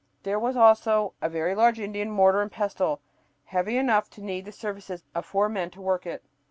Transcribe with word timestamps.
There 0.23 0.39
was 0.39 0.57
also 0.57 1.13
a 1.21 1.29
very 1.29 1.53
large 1.53 1.79
Indian 1.79 2.09
mortar 2.09 2.41
and 2.41 2.51
pestle, 2.51 3.01
heavy 3.45 3.77
enough 3.77 4.09
to 4.09 4.23
need 4.23 4.45
the 4.45 4.51
services 4.51 5.03
of 5.13 5.27
four 5.27 5.47
men 5.47 5.69
to 5.69 5.81
work 5.83 6.07
it. 6.07 6.23